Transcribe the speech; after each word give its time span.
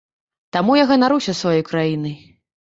Таму 0.55 0.77
я 0.79 0.85
ганаруся 0.91 1.35
сваёй 1.41 1.63
краінай. 1.69 2.17